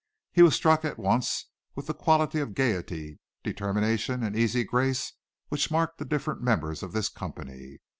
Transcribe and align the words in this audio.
He 0.31 0.41
was 0.41 0.55
struck 0.55 0.83
at 0.83 0.97
once 0.97 1.51
with 1.75 1.85
the 1.85 1.93
quality 1.93 2.39
of 2.39 2.55
gaiety, 2.55 3.19
determination 3.43 4.23
and 4.23 4.35
easy 4.35 4.63
grace 4.63 5.13
which 5.49 5.69
marked 5.69 5.99
the 5.99 6.05
different 6.05 6.41
members 6.41 6.81
of 6.81 6.91
this 6.91 7.07
company. 7.07 7.81